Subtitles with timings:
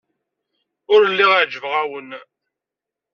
[0.93, 2.09] Ur lliɣ ɛejbeɣ-awen.